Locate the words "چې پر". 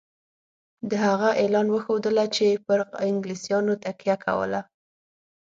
2.35-2.79